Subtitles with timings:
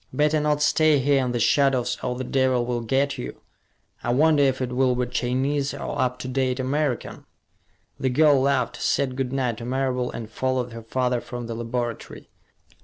[0.11, 3.39] "Better not stay here in the shadows or the devil will get you.
[4.03, 7.25] I wonder if it will be Chinese or up to date American!"
[7.99, 12.31] The girl laughed, said good night to Marable, and followed her father from the laboratory.